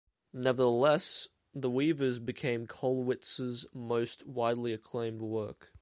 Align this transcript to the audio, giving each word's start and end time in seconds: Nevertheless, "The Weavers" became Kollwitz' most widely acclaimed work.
Nevertheless, 0.33 1.27
"The 1.53 1.69
Weavers" 1.69 2.17
became 2.17 2.65
Kollwitz' 2.65 3.67
most 3.71 4.25
widely 4.25 4.73
acclaimed 4.73 5.21
work. 5.21 5.73